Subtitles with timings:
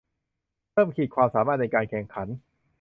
[0.71, 2.27] เพิ่มขีดความสามารถในการแข่งขัน